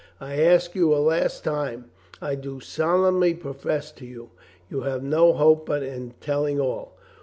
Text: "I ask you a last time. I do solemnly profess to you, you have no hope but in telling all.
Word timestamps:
"I 0.19 0.39
ask 0.41 0.73
you 0.73 0.95
a 0.95 0.97
last 0.97 1.43
time. 1.43 1.91
I 2.19 2.33
do 2.33 2.59
solemnly 2.59 3.35
profess 3.35 3.91
to 3.91 4.05
you, 4.07 4.31
you 4.67 4.81
have 4.81 5.03
no 5.03 5.31
hope 5.33 5.67
but 5.67 5.83
in 5.83 6.15
telling 6.19 6.59
all. 6.59 6.97